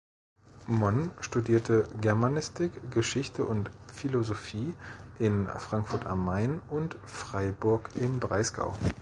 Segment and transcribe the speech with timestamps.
[0.65, 4.73] Mon studierte Germanistik, Geschichte und Philosophie
[5.19, 8.73] in Frankfurt am Main und Freiburg im Breisgau.